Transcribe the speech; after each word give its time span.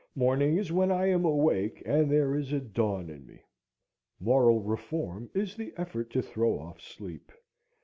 Morning 0.15 0.57
is 0.57 0.71
when 0.71 0.89
I 0.91 1.05
am 1.11 1.25
awake 1.25 1.83
and 1.85 2.09
there 2.11 2.33
is 2.33 2.51
a 2.51 2.59
dawn 2.59 3.07
in 3.07 3.23
me. 3.27 3.43
Moral 4.19 4.59
reform 4.59 5.29
is 5.35 5.55
the 5.55 5.75
effort 5.77 6.09
to 6.13 6.23
throw 6.23 6.57
off 6.57 6.81
sleep. 6.81 7.31